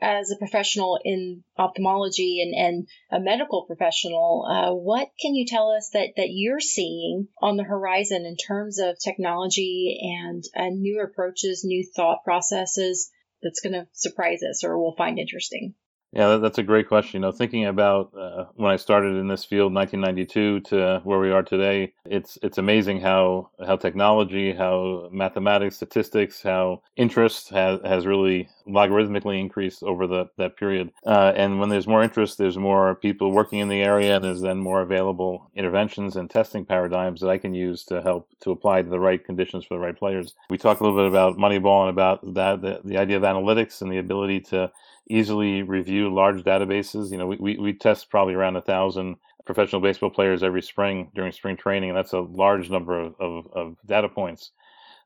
As 0.00 0.30
a 0.30 0.36
professional 0.36 0.98
in 1.02 1.44
ophthalmology 1.56 2.42
and, 2.42 2.54
and 2.54 2.88
a 3.10 3.24
medical 3.24 3.64
professional, 3.64 4.44
uh, 4.48 4.74
what 4.74 5.08
can 5.20 5.34
you 5.34 5.46
tell 5.46 5.70
us 5.70 5.90
that, 5.92 6.08
that 6.16 6.28
you're 6.30 6.60
seeing 6.60 7.28
on 7.40 7.56
the 7.56 7.64
horizon 7.64 8.26
in 8.26 8.36
terms 8.36 8.78
of 8.80 8.98
technology 8.98 9.98
and, 10.02 10.44
new 10.80 11.00
approaches, 11.00 11.64
new 11.64 11.88
thought 11.94 12.24
processes 12.24 13.10
that's 13.42 13.60
going 13.60 13.72
to 13.72 13.86
surprise 13.92 14.42
us 14.42 14.64
or 14.64 14.78
we'll 14.78 14.96
find 14.96 15.18
interesting? 15.18 15.74
Yeah, 16.14 16.36
that's 16.36 16.58
a 16.58 16.62
great 16.62 16.86
question. 16.86 17.20
You 17.20 17.26
know, 17.26 17.32
thinking 17.32 17.66
about 17.66 18.12
uh, 18.16 18.44
when 18.54 18.70
I 18.70 18.76
started 18.76 19.16
in 19.16 19.26
this 19.26 19.44
field, 19.44 19.74
1992, 19.74 20.60
to 20.60 21.00
where 21.02 21.18
we 21.18 21.32
are 21.32 21.42
today, 21.42 21.92
it's 22.04 22.38
it's 22.40 22.56
amazing 22.56 23.00
how 23.00 23.50
how 23.66 23.74
technology, 23.74 24.52
how 24.52 25.08
mathematics, 25.10 25.74
statistics, 25.74 26.40
how 26.40 26.82
interest 26.96 27.50
has 27.50 27.80
has 27.84 28.06
really 28.06 28.48
logarithmically 28.64 29.40
increased 29.40 29.82
over 29.82 30.06
the 30.06 30.26
that 30.38 30.56
period. 30.56 30.92
Uh, 31.04 31.32
and 31.34 31.58
when 31.58 31.68
there's 31.68 31.88
more 31.88 32.04
interest, 32.04 32.38
there's 32.38 32.56
more 32.56 32.94
people 32.94 33.32
working 33.32 33.58
in 33.58 33.68
the 33.68 33.82
area, 33.82 34.14
and 34.14 34.24
there's 34.24 34.40
then 34.40 34.58
more 34.58 34.82
available 34.82 35.50
interventions 35.56 36.14
and 36.14 36.30
testing 36.30 36.64
paradigms 36.64 37.22
that 37.22 37.28
I 37.28 37.38
can 37.38 37.54
use 37.54 37.82
to 37.86 38.00
help 38.02 38.28
to 38.42 38.52
apply 38.52 38.82
to 38.82 38.88
the 38.88 39.00
right 39.00 39.24
conditions 39.24 39.64
for 39.64 39.74
the 39.74 39.80
right 39.80 39.98
players. 39.98 40.36
We 40.48 40.58
talked 40.58 40.80
a 40.80 40.84
little 40.84 40.98
bit 40.98 41.08
about 41.08 41.38
Moneyball 41.38 41.88
and 41.88 41.90
about 41.90 42.34
that 42.34 42.62
the, 42.62 42.80
the 42.84 42.98
idea 42.98 43.16
of 43.16 43.24
analytics 43.24 43.82
and 43.82 43.90
the 43.90 43.98
ability 43.98 44.38
to 44.42 44.70
easily 45.08 45.62
review 45.62 46.12
large 46.12 46.42
databases. 46.42 47.10
You 47.10 47.18
know, 47.18 47.26
we, 47.26 47.36
we, 47.36 47.56
we 47.58 47.72
test 47.72 48.10
probably 48.10 48.34
around 48.34 48.56
a 48.56 48.62
thousand 48.62 49.16
professional 49.44 49.80
baseball 49.80 50.10
players 50.10 50.42
every 50.42 50.62
spring 50.62 51.10
during 51.14 51.32
spring 51.32 51.56
training, 51.56 51.90
and 51.90 51.98
that's 51.98 52.12
a 52.12 52.20
large 52.20 52.70
number 52.70 52.98
of, 52.98 53.14
of, 53.20 53.46
of 53.52 53.76
data 53.86 54.08
points. 54.08 54.52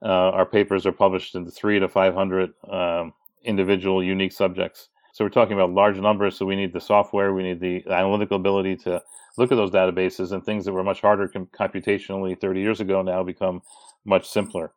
Uh, 0.01 0.31
our 0.31 0.47
papers 0.47 0.87
are 0.87 0.93
published 0.93 1.35
into 1.35 1.51
three 1.51 1.81
to 1.81 1.89
500 1.89 2.53
um, 2.71 3.13
individual 3.45 4.03
unique 4.03 4.33
subjects. 4.33 4.89
So 5.13 5.25
we're 5.25 5.31
talking 5.31 5.55
about 5.55 5.73
large 5.73 5.99
numbers, 5.99 6.37
so 6.37 6.47
we 6.47 6.55
need 6.55 6.73
the 6.73 6.81
software, 6.81 7.35
we 7.35 7.43
need 7.43 7.59
the 7.59 7.83
analytical 7.91 8.37
ability 8.37 8.77
to 8.77 9.03
look 9.37 9.51
at 9.51 9.57
those 9.57 9.73
databases, 9.73 10.31
and 10.31 10.45
things 10.45 10.65
that 10.65 10.73
were 10.73 10.85
much 10.85 11.01
harder 11.01 11.29
computationally 11.29 12.41
30 12.41 12.61
years 12.61 12.81
ago 12.81 13.03
now 13.03 13.25
become 13.25 13.63
much 14.05 14.29
simpler. 14.29 14.71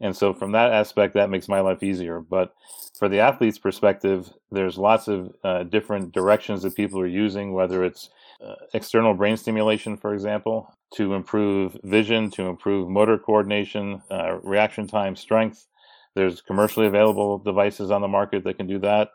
And 0.00 0.16
so, 0.16 0.32
from 0.32 0.52
that 0.52 0.72
aspect, 0.72 1.14
that 1.14 1.30
makes 1.30 1.48
my 1.48 1.60
life 1.60 1.82
easier. 1.82 2.20
But 2.20 2.54
for 2.98 3.08
the 3.08 3.20
athlete's 3.20 3.58
perspective, 3.58 4.30
there's 4.50 4.78
lots 4.78 5.08
of 5.08 5.34
uh, 5.42 5.64
different 5.64 6.12
directions 6.12 6.62
that 6.62 6.76
people 6.76 7.00
are 7.00 7.06
using, 7.06 7.52
whether 7.52 7.84
it's 7.84 8.10
uh, 8.44 8.54
external 8.74 9.14
brain 9.14 9.36
stimulation, 9.36 9.96
for 9.96 10.14
example, 10.14 10.72
to 10.94 11.14
improve 11.14 11.76
vision, 11.82 12.30
to 12.30 12.42
improve 12.46 12.88
motor 12.88 13.18
coordination, 13.18 14.00
uh, 14.10 14.38
reaction 14.42 14.86
time, 14.86 15.16
strength. 15.16 15.66
There's 16.14 16.40
commercially 16.40 16.86
available 16.86 17.38
devices 17.38 17.90
on 17.90 18.00
the 18.00 18.08
market 18.08 18.44
that 18.44 18.56
can 18.56 18.66
do 18.66 18.78
that. 18.80 19.10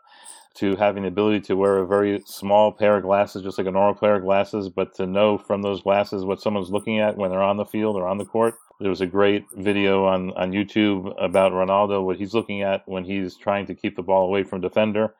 To 0.58 0.76
having 0.76 1.02
the 1.02 1.08
ability 1.08 1.40
to 1.46 1.56
wear 1.56 1.78
a 1.78 1.86
very 1.86 2.22
small 2.26 2.70
pair 2.70 2.96
of 2.96 3.02
glasses, 3.02 3.42
just 3.42 3.58
like 3.58 3.66
a 3.66 3.72
normal 3.72 3.96
pair 3.96 4.14
of 4.14 4.22
glasses, 4.22 4.68
but 4.68 4.94
to 4.94 5.04
know 5.04 5.36
from 5.36 5.62
those 5.62 5.82
glasses 5.82 6.24
what 6.24 6.40
someone's 6.40 6.70
looking 6.70 7.00
at 7.00 7.16
when 7.16 7.32
they're 7.32 7.42
on 7.42 7.56
the 7.56 7.64
field 7.64 7.96
or 7.96 8.06
on 8.06 8.18
the 8.18 8.24
court 8.24 8.54
there 8.84 8.90
was 8.90 9.00
a 9.00 9.06
great 9.06 9.46
video 9.54 10.04
on, 10.04 10.30
on 10.32 10.52
YouTube 10.52 11.14
about 11.18 11.52
Ronaldo, 11.52 12.04
what 12.04 12.18
he's 12.18 12.34
looking 12.34 12.60
at 12.60 12.86
when 12.86 13.02
he's 13.02 13.34
trying 13.34 13.64
to 13.64 13.74
keep 13.74 13.96
the 13.96 14.02
ball 14.02 14.26
away 14.26 14.42
from 14.42 14.60
defender, 14.60 15.14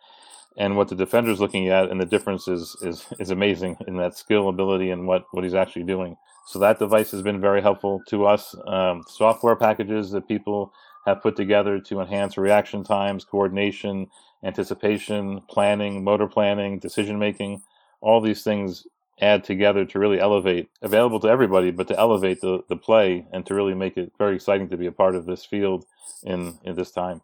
and 0.59 0.77
what 0.77 0.89
the 0.89 0.95
defender 0.95 1.31
is 1.31 1.41
looking 1.41 1.69
at, 1.69 1.91
and 1.91 1.99
the 1.99 2.05
difference 2.05 2.47
is, 2.47 2.77
is, 2.83 3.07
is 3.19 3.31
amazing 3.31 3.79
in 3.89 3.97
that 3.97 4.19
skill, 4.19 4.51
ability, 4.51 4.91
and 4.91 5.07
what, 5.07 5.25
what 5.31 5.45
he's 5.45 5.55
actually 5.55 5.85
doing. 5.85 6.15
So 6.47 6.59
that 6.59 6.79
device 6.79 7.11
has 7.13 7.23
been 7.23 7.41
very 7.41 7.63
helpful 7.63 8.03
to 8.09 8.27
us. 8.27 8.55
Um, 8.67 9.03
software 9.09 9.57
packages 9.57 10.11
that 10.11 10.29
people 10.29 10.71
have 11.07 11.23
put 11.23 11.35
together 11.35 11.81
to 11.81 12.01
enhance 12.03 12.37
reaction 12.37 12.85
times, 12.85 13.25
coordination, 13.25 14.09
anticipation, 14.45 15.41
planning, 15.49 16.05
motor 16.05 16.27
planning, 16.27 16.81
decision 16.81 17.19
making. 17.19 17.63
All 18.03 18.21
these 18.21 18.43
things 18.43 18.87
add 19.21 19.45
together 19.45 19.85
to 19.85 19.99
really 19.99 20.21
elevate, 20.21 20.69
available 20.83 21.21
to 21.21 21.29
everybody, 21.29 21.71
but 21.71 21.89
to 21.89 21.99
elevate 21.99 22.41
the, 22.41 22.65
the 22.69 22.77
play 22.77 23.27
and 23.33 23.47
to 23.47 23.55
really 23.55 23.75
make 23.75 23.97
it 23.97 24.13
very 24.19 24.35
exciting 24.35 24.69
to 24.69 24.77
be 24.77 24.87
a 24.87 24.93
part 24.93 25.15
of 25.15 25.27
this 25.27 25.45
field 25.45 25.85
in, 26.23 26.59
in 26.65 26.75
this 26.75 26.91
time. 26.91 27.23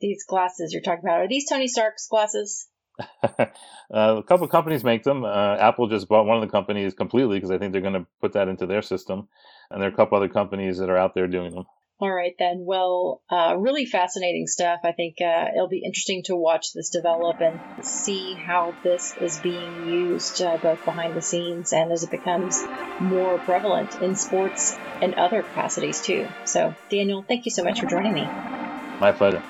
These 0.00 0.24
glasses 0.24 0.72
you're 0.72 0.82
talking 0.82 1.04
about, 1.04 1.20
are 1.20 1.28
these 1.28 1.48
Tony 1.48 1.68
Stark's 1.68 2.08
glasses? 2.08 2.68
uh, 3.22 3.46
a 3.90 4.22
couple 4.22 4.44
of 4.44 4.50
companies 4.50 4.84
make 4.84 5.02
them. 5.02 5.24
Uh, 5.24 5.56
Apple 5.56 5.88
just 5.88 6.08
bought 6.08 6.26
one 6.26 6.36
of 6.36 6.42
the 6.42 6.52
companies 6.52 6.94
completely 6.94 7.36
because 7.36 7.50
I 7.50 7.58
think 7.58 7.72
they're 7.72 7.80
going 7.80 7.94
to 7.94 8.06
put 8.20 8.32
that 8.34 8.48
into 8.48 8.66
their 8.66 8.82
system. 8.82 9.28
And 9.70 9.80
there 9.80 9.88
are 9.88 9.92
a 9.92 9.96
couple 9.96 10.16
other 10.16 10.28
companies 10.28 10.78
that 10.78 10.90
are 10.90 10.96
out 10.96 11.14
there 11.14 11.26
doing 11.26 11.54
them. 11.54 11.64
All 12.00 12.10
right, 12.10 12.34
then. 12.38 12.64
Well, 12.64 13.20
uh, 13.30 13.56
really 13.58 13.84
fascinating 13.84 14.46
stuff. 14.46 14.80
I 14.84 14.92
think 14.92 15.16
uh, 15.20 15.48
it'll 15.54 15.68
be 15.68 15.82
interesting 15.84 16.22
to 16.24 16.34
watch 16.34 16.72
this 16.72 16.88
develop 16.88 17.36
and 17.40 17.60
see 17.82 18.38
how 18.46 18.74
this 18.82 19.14
is 19.20 19.38
being 19.42 19.84
used 19.84 20.40
uh, 20.40 20.56
both 20.62 20.82
behind 20.86 21.14
the 21.14 21.20
scenes 21.20 21.74
and 21.74 21.92
as 21.92 22.02
it 22.02 22.10
becomes 22.10 22.58
more 22.98 23.38
prevalent 23.40 23.94
in 24.00 24.16
sports 24.16 24.78
and 25.02 25.14
other 25.18 25.42
capacities 25.42 26.00
too. 26.00 26.26
So, 26.44 26.74
Daniel, 26.90 27.22
thank 27.28 27.44
you 27.44 27.50
so 27.50 27.64
much 27.64 27.80
for 27.80 27.86
joining 27.86 28.14
me. 28.14 28.26
My 28.98 29.12
pleasure. 29.12 29.42